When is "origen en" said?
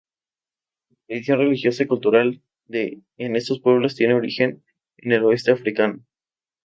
4.15-5.11